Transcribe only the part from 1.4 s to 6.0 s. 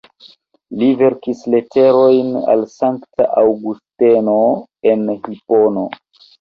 leterojn al Sankta Aŭgusteno de Hipono.